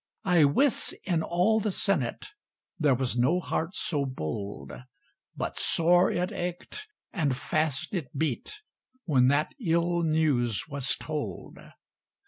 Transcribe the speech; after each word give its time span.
I 0.25 0.45
wis, 0.45 0.95
in 1.03 1.21
all 1.21 1.59
the 1.59 1.69
Senate 1.69 2.25
There 2.79 2.95
was 2.95 3.15
no 3.19 3.39
heart 3.39 3.75
so 3.75 4.03
bold 4.03 4.71
But 5.37 5.59
sore 5.59 6.09
it 6.11 6.31
ached, 6.31 6.87
and 7.13 7.37
fast 7.37 7.93
it 7.93 8.07
beat, 8.17 8.61
When 9.05 9.27
that 9.27 9.53
ill 9.63 10.01
news 10.01 10.63
was 10.67 10.95
told. 10.95 11.59